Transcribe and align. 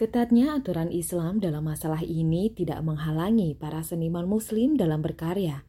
Ketatnya 0.00 0.56
aturan 0.56 0.88
Islam 0.88 1.44
dalam 1.44 1.68
masalah 1.68 2.00
ini 2.00 2.48
tidak 2.48 2.80
menghalangi 2.80 3.52
para 3.52 3.84
seniman 3.84 4.24
Muslim 4.24 4.72
dalam 4.72 5.04
berkarya. 5.04 5.68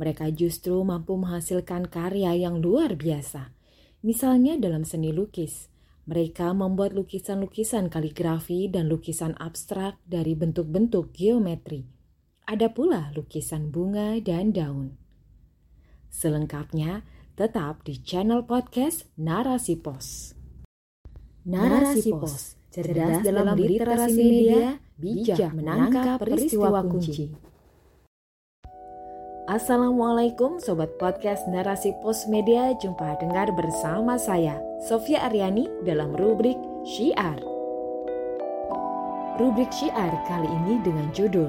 Mereka 0.00 0.32
justru 0.32 0.80
mampu 0.80 1.12
menghasilkan 1.20 1.84
karya 1.92 2.32
yang 2.40 2.64
luar 2.64 2.96
biasa. 2.96 3.52
Misalnya 4.00 4.56
dalam 4.56 4.88
seni 4.88 5.12
lukis, 5.12 5.68
mereka 6.08 6.56
membuat 6.56 6.96
lukisan-lukisan 6.96 7.92
kaligrafi 7.92 8.64
dan 8.72 8.88
lukisan 8.88 9.36
abstrak 9.36 10.00
dari 10.08 10.32
bentuk-bentuk 10.32 11.12
geometri. 11.12 11.84
Ada 12.48 12.72
pula 12.72 13.12
lukisan 13.12 13.68
bunga 13.68 14.16
dan 14.24 14.56
daun. 14.56 14.96
Selengkapnya, 16.08 17.04
tetap 17.36 17.84
di 17.84 18.00
channel 18.00 18.48
podcast 18.48 19.04
Narasi 19.20 19.76
Pos. 19.76 20.32
Narasi 21.44 22.08
Pos 22.16 22.56
cerdas 22.76 23.24
dalam 23.24 23.56
literasi 23.56 24.20
media, 24.20 24.76
bijak 25.00 25.56
menangkap 25.56 26.20
peristiwa 26.20 26.84
kunci. 26.84 27.32
Assalamualaikum 29.48 30.60
Sobat 30.60 31.00
Podcast 31.00 31.48
Narasi 31.48 31.96
Pos 32.04 32.28
Media, 32.28 32.76
jumpa 32.76 33.16
dengar 33.16 33.48
bersama 33.56 34.20
saya, 34.20 34.60
Sofia 34.84 35.24
Aryani 35.24 35.64
dalam 35.88 36.12
rubrik 36.20 36.60
Syiar. 36.84 37.40
Rubrik 39.40 39.72
Syiar 39.72 40.12
kali 40.28 40.50
ini 40.50 40.74
dengan 40.84 41.08
judul 41.16 41.48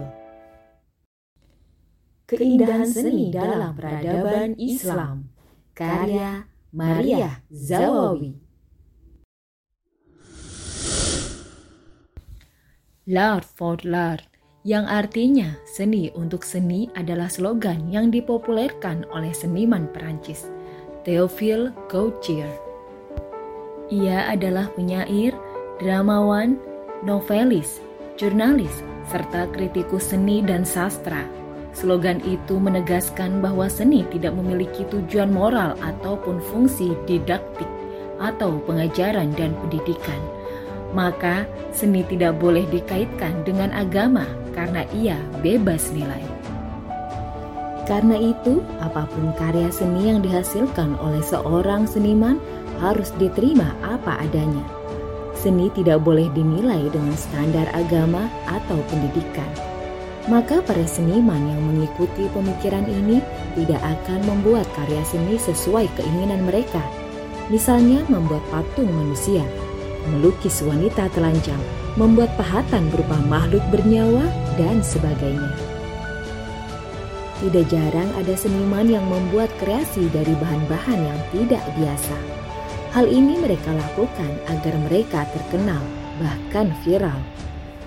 Keindahan 2.27 2.87
Seni 2.87 3.35
dalam 3.35 3.75
Peradaban 3.75 4.55
Islam, 4.55 5.27
karya 5.75 6.47
Maria 6.71 7.43
Zawawi. 7.51 8.46
L'art 13.07 13.47
for 13.47 13.79
l'art, 13.87 14.27
yang 14.67 14.83
artinya 14.83 15.55
seni 15.63 16.11
untuk 16.11 16.43
seni 16.43 16.91
adalah 16.91 17.31
slogan 17.31 17.87
yang 17.87 18.11
dipopulerkan 18.11 19.07
oleh 19.15 19.31
seniman 19.31 19.87
Perancis, 19.95 20.51
Théophile 21.07 21.71
Gautier. 21.87 22.51
Ia 23.87 24.27
adalah 24.27 24.67
penyair, 24.75 25.31
dramawan, 25.79 26.59
novelis, 27.07 27.79
jurnalis, 28.19 28.83
serta 29.07 29.47
kritikus 29.55 30.11
seni 30.11 30.43
dan 30.43 30.67
sastra. 30.67 31.23
Slogan 31.71 32.19
itu 32.27 32.59
menegaskan 32.59 33.39
bahwa 33.39 33.71
seni 33.71 34.03
tidak 34.11 34.35
memiliki 34.35 34.83
tujuan 34.91 35.31
moral 35.31 35.79
ataupun 35.79 36.43
fungsi 36.51 36.91
didaktik 37.07 37.71
atau 38.19 38.59
pengajaran 38.67 39.31
dan 39.39 39.55
pendidikan, 39.63 40.19
maka 40.95 41.43
seni 41.75 42.03
tidak 42.07 42.39
boleh 42.39 42.63
dikaitkan 42.71 43.43
dengan 43.43 43.73
agama 43.75 44.27
karena 44.55 44.87
ia 44.95 45.19
bebas 45.43 45.91
nilai. 45.91 46.23
Karena 47.87 48.19
itu, 48.19 48.59
apa 48.83 49.07
pun 49.07 49.31
karya 49.39 49.71
seni 49.71 50.11
yang 50.11 50.19
dihasilkan 50.19 50.99
oleh 50.99 51.23
seorang 51.23 51.87
seniman 51.87 52.35
harus 52.83 53.15
diterima 53.15 53.71
apa 53.79 54.19
adanya. 54.27 54.63
Seni 55.39 55.71
tidak 55.71 56.03
boleh 56.03 56.27
dinilai 56.35 56.91
dengan 56.91 57.15
standar 57.15 57.63
agama 57.71 58.27
atau 58.43 58.75
pendidikan. 58.91 59.47
Maka 60.27 60.59
para 60.59 60.83
seniman 60.83 61.39
yang 61.39 61.61
mengikuti 61.63 62.27
pemikiran 62.35 62.83
ini 62.83 63.23
tidak 63.55 63.79
akan 63.79 64.19
membuat 64.27 64.67
karya 64.75 64.99
seni 65.07 65.39
sesuai 65.39 65.87
keinginan 65.95 66.43
mereka. 66.43 66.83
Misalnya 67.47 68.03
membuat 68.11 68.43
patung 68.51 68.91
manusia 68.91 69.47
melukis 70.15 70.63
wanita 70.63 71.11
telanjang, 71.11 71.59
membuat 71.97 72.31
pahatan 72.39 72.87
berupa 72.93 73.17
makhluk 73.25 73.63
bernyawa, 73.73 74.25
dan 74.55 74.79
sebagainya. 74.81 75.53
Tidak 77.37 77.69
jarang 77.69 78.09
ada 78.17 78.33
seniman 78.33 78.89
yang 78.89 79.05
membuat 79.05 79.53
kreasi 79.61 80.09
dari 80.09 80.33
bahan-bahan 80.41 80.97
yang 80.97 81.19
tidak 81.29 81.61
biasa. 81.77 82.17
Hal 82.97 83.05
ini 83.05 83.37
mereka 83.37 83.69
lakukan 83.77 84.31
agar 84.49 84.73
mereka 84.89 85.29
terkenal, 85.29 85.83
bahkan 86.17 86.73
viral. 86.81 87.21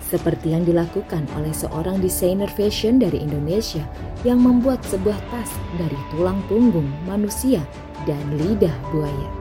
Seperti 0.06 0.55
yang 0.55 0.62
dilakukan 0.62 1.27
oleh 1.34 1.50
seorang 1.50 1.99
desainer 1.99 2.50
fashion 2.50 3.03
dari 3.03 3.23
Indonesia 3.23 3.83
yang 4.23 4.39
membuat 4.43 4.83
sebuah 4.87 5.19
tas 5.34 5.50
dari 5.78 5.99
tulang 6.15 6.39
punggung 6.47 6.87
manusia 7.06 7.62
dan 8.06 8.23
lidah 8.39 8.75
buaya. 8.94 9.40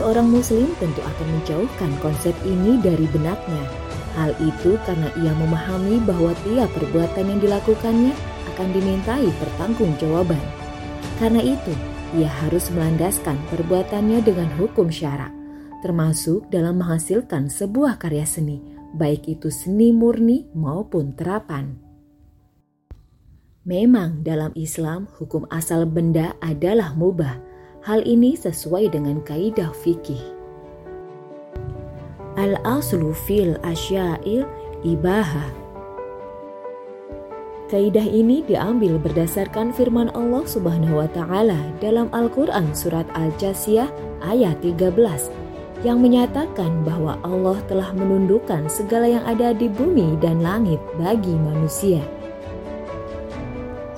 Seorang 0.00 0.32
muslim 0.32 0.72
tentu 0.80 1.04
akan 1.04 1.28
menjauhkan 1.28 1.92
konsep 2.00 2.32
ini 2.48 2.80
dari 2.80 3.04
benaknya. 3.12 3.60
Hal 4.16 4.32
itu 4.40 4.80
karena 4.88 5.12
ia 5.20 5.28
memahami 5.36 6.00
bahwa 6.08 6.32
tiap 6.40 6.72
perbuatan 6.72 7.28
yang 7.28 7.40
dilakukannya 7.44 8.16
akan 8.48 8.68
dimintai 8.72 9.28
pertanggungjawaban. 9.36 10.40
Karena 11.20 11.44
itu, 11.44 11.76
ia 12.16 12.32
harus 12.32 12.72
melandaskan 12.72 13.36
perbuatannya 13.52 14.24
dengan 14.24 14.48
hukum 14.56 14.88
syara, 14.88 15.28
termasuk 15.84 16.48
dalam 16.48 16.80
menghasilkan 16.80 17.52
sebuah 17.52 18.00
karya 18.00 18.24
seni, 18.24 18.56
baik 18.96 19.28
itu 19.28 19.52
seni 19.52 19.92
murni 19.92 20.48
maupun 20.56 21.12
terapan. 21.12 21.76
Memang 23.68 24.24
dalam 24.24 24.56
Islam 24.56 25.12
hukum 25.20 25.44
asal 25.52 25.84
benda 25.84 26.32
adalah 26.40 26.96
mubah, 26.96 27.49
Hal 27.80 28.04
ini 28.04 28.36
sesuai 28.36 28.92
dengan 28.92 29.24
kaidah 29.24 29.72
fikih. 29.72 30.20
Al-aslu 32.36 33.16
fil 33.16 33.56
asya'il 33.64 34.44
ibaha. 34.84 35.48
Kaidah 37.72 38.04
ini 38.04 38.44
diambil 38.44 39.00
berdasarkan 39.00 39.72
firman 39.72 40.12
Allah 40.12 40.44
Subhanahu 40.44 41.00
wa 41.00 41.08
taala 41.08 41.56
dalam 41.80 42.12
Al-Qur'an 42.12 42.68
surat 42.76 43.08
Al-Jasiyah 43.16 43.88
ayat 44.28 44.60
13 44.60 44.92
yang 45.80 46.04
menyatakan 46.04 46.84
bahwa 46.84 47.16
Allah 47.24 47.64
telah 47.64 47.96
menundukkan 47.96 48.68
segala 48.68 49.08
yang 49.08 49.24
ada 49.24 49.56
di 49.56 49.72
bumi 49.72 50.20
dan 50.20 50.44
langit 50.44 50.76
bagi 51.00 51.32
manusia. 51.32 52.04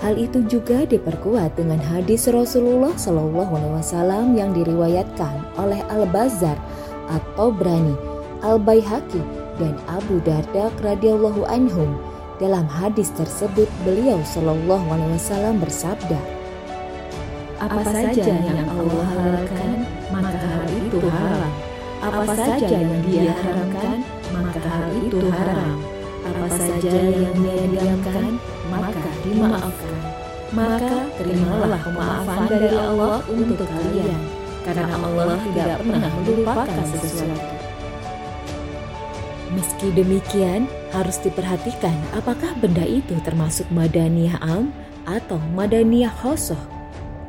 Hal 0.02 0.18
itu 0.18 0.42
juga 0.50 0.82
diperkuat 0.82 1.54
dengan 1.54 1.78
hadis 1.78 2.26
Rasulullah 2.26 2.90
Shallallahu 2.98 3.54
Alaihi 3.54 3.74
Wasallam 3.78 4.34
yang 4.34 4.50
diriwayatkan 4.50 5.54
oleh 5.54 5.78
Al 5.94 6.10
Bazar 6.10 6.58
atau 7.06 7.54
Brani, 7.54 7.94
Al 8.42 8.58
Baihaqi 8.58 9.22
dan 9.62 9.78
Abu 9.86 10.18
Darda 10.26 10.74
radhiyallahu 10.82 11.46
anhum. 11.46 11.94
Dalam 12.42 12.66
hadis 12.66 13.14
tersebut 13.14 13.70
beliau 13.86 14.18
Shallallahu 14.26 14.90
Alaihi 14.90 15.14
Wasallam 15.14 15.62
bersabda, 15.62 16.18
apa 17.62 17.82
saja 17.86 18.26
yang 18.26 18.66
Allah 18.66 19.06
halalkan 19.06 19.86
maka 20.10 20.34
hal 20.34 20.66
itu 20.82 20.98
haram. 21.06 21.52
Apa 22.02 22.34
saja 22.34 22.66
yang 22.66 22.98
Dia 23.06 23.30
haramkan 23.38 24.02
maka 24.34 24.66
hal 24.66 24.90
itu 24.98 25.30
haram. 25.30 25.78
Apa 26.26 26.46
saja 26.58 26.90
yang 26.90 27.38
Dia 27.38 27.62
diamkan 27.70 28.42
maka 28.66 29.10
dimaafkan. 29.22 29.91
Maka 30.52 31.08
terimalah 31.16 31.80
pemaafan 31.80 32.44
dari 32.44 32.76
Allah 32.76 33.24
untuk 33.24 33.64
kalian, 33.64 34.20
karena 34.68 34.94
Allah 35.00 35.40
tidak 35.48 35.80
pernah 35.80 36.12
melupakan 36.20 36.84
sesuatu. 36.92 37.56
Meski 39.56 39.88
demikian, 39.96 40.68
harus 40.92 41.16
diperhatikan 41.24 41.96
apakah 42.12 42.52
benda 42.60 42.84
itu 42.84 43.16
termasuk 43.24 43.64
madaniyah 43.72 44.36
am 44.44 44.76
atau 45.08 45.40
madaniyah 45.56 46.12
khosoh. 46.20 46.60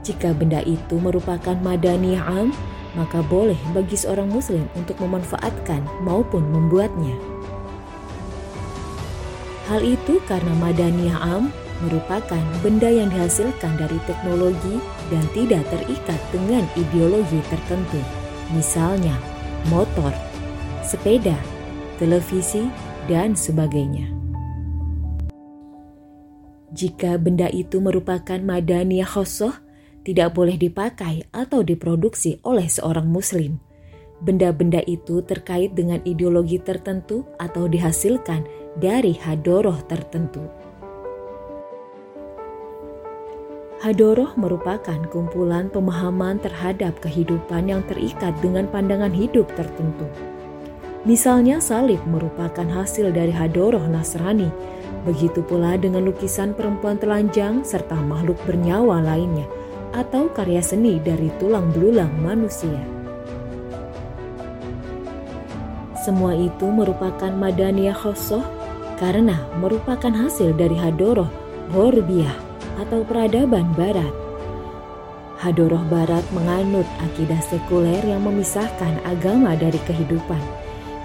Jika 0.03 0.35
benda 0.35 0.59
itu 0.59 1.00
merupakan 1.00 1.56
madaniyah 1.63 2.28
am, 2.28 2.51
maka 3.00 3.23
boleh 3.23 3.57
bagi 3.72 3.95
seorang 3.95 4.28
muslim 4.28 4.67
untuk 4.75 5.00
memanfaatkan 5.00 5.79
maupun 6.03 6.44
membuatnya. 6.51 7.15
Hal 9.71 9.80
itu 9.80 10.19
karena 10.27 10.51
madaniyah 10.59 11.19
am 11.24 11.56
merupakan 11.83 12.44
benda 12.63 12.88
yang 12.88 13.12
dihasilkan 13.12 13.75
dari 13.75 14.00
teknologi 14.07 14.80
dan 15.12 15.24
tidak 15.35 15.68
terikat 15.68 16.19
dengan 16.31 16.63
ideologi 16.80 17.44
tertentu. 17.51 18.00
Misalnya, 18.56 19.19
motor, 19.68 20.15
sepeda, 20.81 21.35
televisi, 22.00 22.65
dan 23.12 23.35
sebagainya. 23.35 24.07
Jika 26.74 27.21
benda 27.21 27.51
itu 27.53 27.77
merupakan 27.77 28.39
madaniyah 28.41 29.06
khosoh, 29.06 29.53
tidak 30.03 30.33
boleh 30.33 30.57
dipakai 30.57 31.24
atau 31.31 31.62
diproduksi 31.62 32.41
oleh 32.44 32.65
seorang 32.65 33.07
muslim. 33.07 33.62
Benda-benda 34.24 34.79
itu 34.88 35.19
terkait 35.24 35.75
dengan 35.75 36.00
ideologi 36.07 36.57
tertentu 36.57 37.27
atau 37.38 37.68
dihasilkan 37.68 38.47
dari 38.79 39.13
hadoroh 39.19 39.83
tertentu. 39.86 40.62
Hadoroh 43.83 44.31
merupakan 44.39 44.95
kumpulan 45.12 45.68
pemahaman 45.68 46.39
terhadap 46.39 47.03
kehidupan 47.03 47.68
yang 47.68 47.83
terikat 47.83 48.31
dengan 48.39 48.63
pandangan 48.71 49.12
hidup 49.12 49.44
tertentu. 49.59 50.07
Misalnya 51.03 51.59
salib 51.59 52.00
merupakan 52.07 52.63
hasil 52.63 53.12
dari 53.12 53.35
hadoroh 53.35 53.83
Nasrani, 53.91 54.47
begitu 55.03 55.44
pula 55.44 55.75
dengan 55.75 56.07
lukisan 56.07 56.56
perempuan 56.56 56.95
telanjang 56.95 57.68
serta 57.68 58.00
makhluk 58.00 58.39
bernyawa 58.47 59.03
lainnya, 59.03 59.44
atau 59.91 60.31
karya 60.31 60.63
seni 60.63 61.03
dari 61.03 61.27
tulang 61.36 61.68
belulang 61.75 62.15
manusia. 62.24 62.79
Semua 66.07 66.39
itu 66.39 66.71
merupakan 66.71 67.36
madaniyah 67.36 68.00
khosoh 68.00 68.47
karena 68.95 69.44
merupakan 69.59 70.15
hasil 70.15 70.56
dari 70.56 70.79
hadoroh 70.79 71.27
Horbiyah 71.75 72.52
atau 72.80 73.06
peradaban 73.06 73.70
barat. 73.78 74.14
Hadoroh 75.44 75.84
barat 75.92 76.24
menganut 76.31 76.88
akidah 77.04 77.42
sekuler 77.44 78.00
yang 78.08 78.24
memisahkan 78.24 78.96
agama 79.04 79.60
dari 79.60 79.81
kehidupan. 79.84 80.40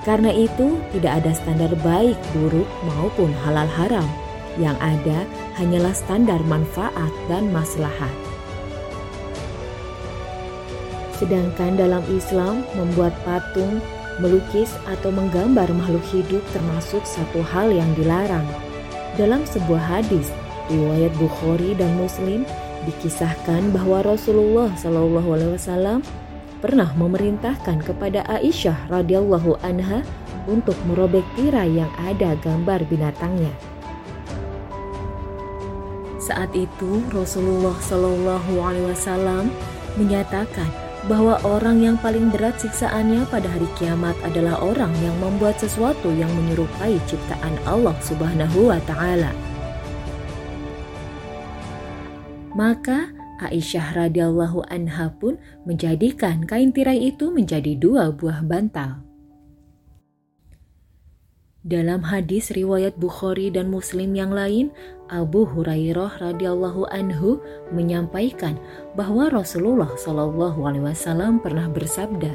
Karena 0.07 0.31
itu 0.31 0.79
tidak 0.95 1.21
ada 1.25 1.35
standar 1.35 1.73
baik, 1.83 2.15
buruk 2.33 2.69
maupun 2.87 3.35
halal 3.43 3.67
haram. 3.67 4.07
Yang 4.59 4.79
ada 4.79 5.19
hanyalah 5.59 5.95
standar 5.95 6.41
manfaat 6.47 7.13
dan 7.27 7.51
maslahat. 7.51 8.15
Sedangkan 11.19 11.75
dalam 11.75 12.03
Islam 12.15 12.63
membuat 12.79 13.11
patung 13.27 13.83
melukis 14.23 14.71
atau 14.87 15.11
menggambar 15.11 15.67
makhluk 15.75 16.03
hidup 16.15 16.43
termasuk 16.55 17.03
satu 17.07 17.43
hal 17.43 17.71
yang 17.75 17.91
dilarang. 17.99 18.47
Dalam 19.19 19.43
sebuah 19.47 19.99
hadis, 19.99 20.31
riwayat 20.69 21.13
Bukhari 21.17 21.75
dan 21.75 21.97
Muslim 21.99 22.45
dikisahkan 22.87 23.75
bahwa 23.75 24.05
Rasulullah 24.07 24.71
Shallallahu 24.77 25.29
Alaihi 25.35 25.53
Wasallam 25.59 25.99
pernah 26.63 26.91
memerintahkan 26.97 27.85
kepada 27.85 28.25
Aisyah 28.29 28.89
radhiyallahu 28.93 29.61
anha 29.67 30.03
untuk 30.49 30.75
merobek 30.89 31.25
tirai 31.37 31.81
yang 31.83 31.91
ada 32.01 32.35
gambar 32.41 32.83
binatangnya. 32.89 33.53
Saat 36.19 36.53
itu 36.53 37.01
Rasulullah 37.09 37.77
Shallallahu 37.81 38.53
Alaihi 38.61 38.89
Wasallam 38.93 39.49
menyatakan 39.97 40.69
bahwa 41.07 41.39
orang 41.47 41.81
yang 41.81 41.97
paling 41.97 42.29
berat 42.29 42.59
siksaannya 42.59 43.25
pada 43.31 43.47
hari 43.49 43.71
kiamat 43.79 44.19
adalah 44.27 44.59
orang 44.61 44.91
yang 45.01 45.15
membuat 45.23 45.57
sesuatu 45.57 46.11
yang 46.13 46.29
menyerupai 46.35 46.99
ciptaan 47.07 47.55
Allah 47.65 47.95
Subhanahu 48.03 48.69
wa 48.69 48.81
taala. 48.85 49.48
Maka 52.59 53.15
Aisyah 53.39 53.95
radhiyallahu 53.95 54.67
anha 54.67 55.15
pun 55.23 55.39
menjadikan 55.63 56.43
kain 56.43 56.75
tirai 56.75 57.15
itu 57.15 57.31
menjadi 57.31 57.79
dua 57.79 58.11
buah 58.11 58.43
bantal. 58.43 59.07
Dalam 61.63 62.01
hadis 62.03 62.51
riwayat 62.51 62.97
Bukhari 62.99 63.53
dan 63.53 63.71
Muslim 63.71 64.17
yang 64.17 64.35
lain, 64.35 64.73
Abu 65.07 65.45
Hurairah 65.47 66.19
radhiyallahu 66.19 66.89
anhu 66.91 67.39
menyampaikan 67.71 68.57
bahwa 68.99 69.29
Rasulullah 69.29 69.93
shallallahu 69.95 70.59
alaihi 70.65 70.89
wasallam 70.89 71.39
pernah 71.39 71.69
bersabda, 71.71 72.35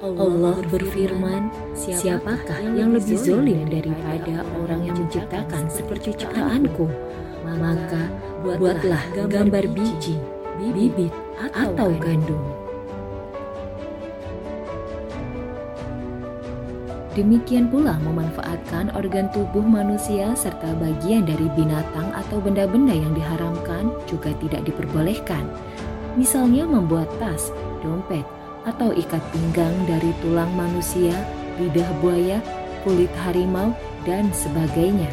Allah 0.00 0.56
berfirman, 0.72 1.52
siapakah 1.76 2.56
yang 2.72 2.96
lebih 2.96 3.20
zolim 3.20 3.68
daripada 3.68 4.48
orang 4.56 4.88
yang 4.88 4.96
menciptakan 4.96 5.68
seperti 5.68 6.16
ciptaanku? 6.16 6.88
Maka 7.44 8.08
buatlah 8.40 9.28
gambar 9.28 9.68
biji, 9.76 10.16
bibit, 10.56 11.12
atau 11.36 11.92
gandum. 12.00 12.40
Demikian 17.12 17.68
pula 17.68 18.00
memanfaatkan 18.00 18.96
organ 18.96 19.28
tubuh 19.36 19.60
manusia 19.60 20.32
serta 20.32 20.80
bagian 20.80 21.28
dari 21.28 21.44
binatang 21.52 22.08
atau 22.16 22.40
benda-benda 22.40 22.96
yang 22.96 23.12
diharamkan 23.12 23.92
juga 24.08 24.32
tidak 24.40 24.64
diperbolehkan. 24.64 25.44
Misalnya 26.16 26.64
membuat 26.64 27.12
tas, 27.20 27.52
dompet, 27.84 28.24
atau 28.68 28.92
ikat 28.92 29.22
pinggang 29.32 29.72
dari 29.88 30.12
tulang 30.20 30.50
manusia, 30.52 31.14
lidah 31.56 31.88
buaya, 32.00 32.38
kulit 32.84 33.10
harimau, 33.24 33.72
dan 34.08 34.32
sebagainya. 34.32 35.08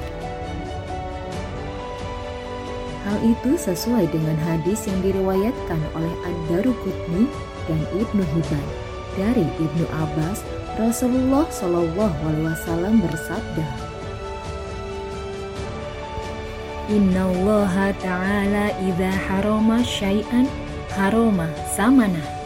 Hal 3.08 3.24
itu 3.24 3.56
sesuai 3.56 4.12
dengan 4.12 4.36
hadis 4.44 4.84
yang 4.84 5.00
diriwayatkan 5.00 5.82
oleh 5.96 6.14
Ad-Daruqutni 6.28 7.24
dan 7.72 7.80
Ibnu 7.96 8.24
Hibban 8.36 8.66
dari 9.16 9.48
Ibnu 9.48 9.86
Abbas 9.96 10.44
Rasulullah 10.76 11.48
Shallallahu 11.48 12.20
Alaihi 12.28 12.48
Wasallam 12.52 13.00
bersabda, 13.00 13.66
Inna 16.88 17.28
Allah 17.28 17.92
Ta'ala 18.00 18.66
idha 18.80 19.12
haroma 19.12 19.84
syai'an 19.84 20.48
haroma 20.96 21.52
samana. 21.76 22.37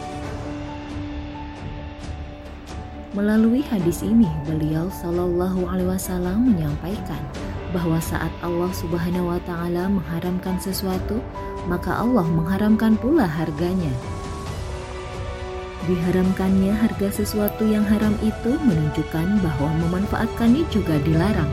Melalui 3.12 3.60
hadis 3.68 4.00
ini, 4.00 4.24
beliau 4.48 4.88
Shallallahu 4.88 5.68
Alaihi 5.68 5.84
Wasallam 5.84 6.48
menyampaikan 6.48 7.20
bahwa 7.68 8.00
saat 8.00 8.32
Allah 8.40 8.72
Subhanahu 8.72 9.36
Wa 9.36 9.40
Taala 9.44 9.84
mengharamkan 9.92 10.56
sesuatu, 10.56 11.20
maka 11.68 11.92
Allah 12.00 12.24
mengharamkan 12.24 12.96
pula 12.96 13.28
harganya. 13.28 13.92
Diharamkannya 15.84 16.72
harga 16.72 17.20
sesuatu 17.20 17.68
yang 17.68 17.84
haram 17.84 18.16
itu 18.24 18.56
menunjukkan 18.56 19.44
bahwa 19.44 19.68
memanfaatkannya 19.84 20.64
juga 20.72 20.96
dilarang. 21.04 21.52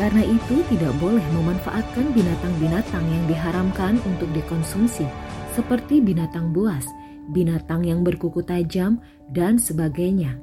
Karena 0.00 0.24
itu 0.24 0.64
tidak 0.72 0.96
boleh 0.96 1.24
memanfaatkan 1.36 2.16
binatang-binatang 2.16 3.04
yang 3.04 3.24
diharamkan 3.28 4.00
untuk 4.08 4.32
dikonsumsi 4.32 5.04
seperti 5.52 6.00
binatang 6.00 6.56
buas, 6.56 6.88
binatang 7.30 7.86
yang 7.86 8.02
berkuku 8.06 8.42
tajam, 8.42 9.02
dan 9.30 9.58
sebagainya. 9.58 10.38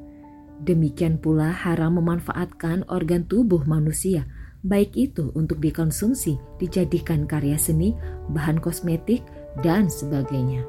Demikian 0.63 1.19
pula 1.19 1.51
haram 1.51 1.99
memanfaatkan 1.99 2.87
organ 2.87 3.27
tubuh 3.27 3.63
manusia, 3.67 4.23
baik 4.63 4.95
itu 4.95 5.31
untuk 5.35 5.59
dikonsumsi, 5.59 6.39
dijadikan 6.59 7.27
karya 7.27 7.59
seni, 7.59 7.91
bahan 8.31 8.59
kosmetik, 8.63 9.23
dan 9.59 9.91
sebagainya. 9.91 10.63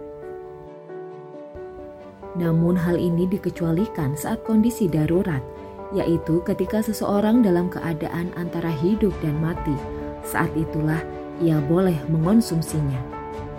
Namun 2.34 2.75
hal 2.75 2.99
ini 2.99 3.31
dikecualikan 3.31 4.19
saat 4.19 4.42
kondisi 4.42 4.90
darurat, 4.90 5.40
yaitu 5.94 6.42
ketika 6.42 6.83
seseorang 6.83 7.47
dalam 7.47 7.71
keadaan 7.71 8.35
antara 8.35 8.71
hidup 8.83 9.14
dan 9.23 9.38
mati. 9.38 9.75
Saat 10.26 10.50
itulah 10.59 10.99
ia 11.38 11.62
boleh 11.62 11.94
mengonsumsinya. 12.11 12.99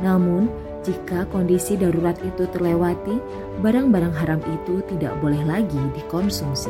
Namun, 0.03 0.51
jika 0.86 1.25
kondisi 1.34 1.74
darurat 1.74 2.13
itu 2.22 2.46
terlewati, 2.54 3.18
barang-barang 3.65 4.13
haram 4.13 4.42
itu 4.46 4.86
tidak 4.94 5.18
boleh 5.18 5.42
lagi 5.42 5.82
dikonsumsi. 5.98 6.70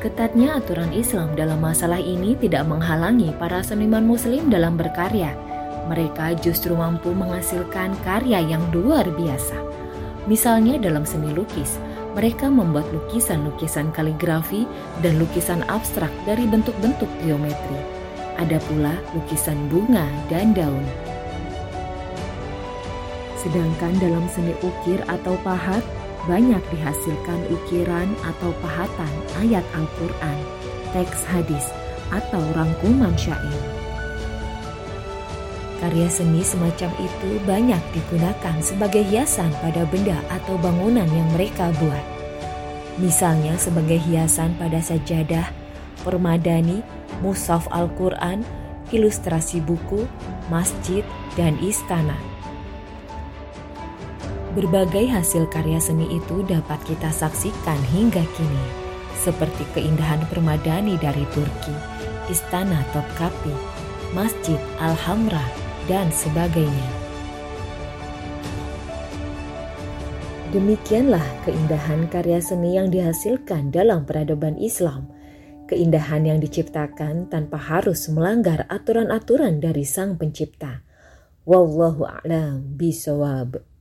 Ketatnya 0.00 0.58
aturan 0.58 0.90
Islam 0.90 1.36
dalam 1.38 1.62
masalah 1.62 2.02
ini 2.02 2.34
tidak 2.34 2.66
menghalangi 2.66 3.30
para 3.38 3.62
seniman 3.62 4.02
Muslim 4.02 4.50
dalam 4.50 4.74
berkarya. 4.74 5.30
Mereka 5.86 6.42
justru 6.42 6.74
mampu 6.74 7.14
menghasilkan 7.14 7.94
karya 8.02 8.42
yang 8.42 8.64
luar 8.74 9.06
biasa. 9.06 9.54
Misalnya 10.26 10.80
dalam 10.82 11.06
seni 11.06 11.30
lukis, 11.30 11.78
mereka 12.18 12.50
membuat 12.50 12.88
lukisan-lukisan 12.90 13.94
kaligrafi 13.94 14.66
dan 15.06 15.22
lukisan 15.22 15.62
abstrak 15.70 16.10
dari 16.26 16.50
bentuk-bentuk 16.50 17.08
geometri. 17.22 17.78
Ada 18.42 18.58
pula 18.66 18.98
lukisan 19.14 19.70
bunga 19.70 20.08
dan 20.26 20.50
daun. 20.50 21.11
Sedangkan 23.42 23.98
dalam 23.98 24.30
seni 24.30 24.54
ukir 24.62 25.02
atau 25.10 25.34
pahat, 25.42 25.82
banyak 26.30 26.62
dihasilkan 26.70 27.40
ukiran 27.50 28.06
atau 28.22 28.54
pahatan 28.62 29.10
ayat 29.42 29.66
Al-Quran, 29.74 30.38
teks 30.94 31.26
hadis, 31.26 31.66
atau 32.14 32.38
rangkuman 32.54 33.10
syair. 33.18 33.58
Karya 35.82 36.06
seni 36.06 36.46
semacam 36.46 36.94
itu 37.02 37.30
banyak 37.42 37.82
digunakan 37.90 38.56
sebagai 38.62 39.02
hiasan 39.02 39.50
pada 39.58 39.82
benda 39.90 40.14
atau 40.30 40.54
bangunan 40.62 41.10
yang 41.10 41.26
mereka 41.34 41.74
buat. 41.82 42.04
Misalnya 43.02 43.58
sebagai 43.58 43.98
hiasan 43.98 44.54
pada 44.62 44.78
sajadah, 44.78 45.50
permadani, 46.06 46.86
musaf 47.18 47.66
Al-Quran, 47.74 48.46
ilustrasi 48.94 49.58
buku, 49.58 50.06
masjid, 50.46 51.02
dan 51.34 51.58
istana. 51.58 52.31
Berbagai 54.52 55.08
hasil 55.08 55.48
karya 55.48 55.80
seni 55.80 56.12
itu 56.12 56.44
dapat 56.44 56.76
kita 56.84 57.08
saksikan 57.08 57.80
hingga 57.88 58.20
kini, 58.36 58.66
seperti 59.16 59.64
keindahan 59.72 60.20
permadani 60.28 61.00
dari 61.00 61.24
Turki, 61.32 61.72
istana 62.28 62.84
Topkapi, 62.92 63.48
Masjid 64.12 64.60
Al-Hamra, 64.76 65.40
dan 65.88 66.12
sebagainya. 66.12 66.88
Demikianlah 70.52 71.24
keindahan 71.48 72.12
karya 72.12 72.44
seni 72.44 72.76
yang 72.76 72.92
dihasilkan 72.92 73.72
dalam 73.72 74.04
peradaban 74.04 74.60
Islam. 74.60 75.08
Keindahan 75.64 76.28
yang 76.28 76.44
diciptakan 76.44 77.32
tanpa 77.32 77.56
harus 77.56 78.04
melanggar 78.12 78.68
aturan-aturan 78.68 79.64
dari 79.64 79.88
Sang 79.88 80.20
Pencipta. 80.20 80.84
Wallahu 81.48 82.04
a'lam 82.04 82.76
bisawab. 82.76 83.71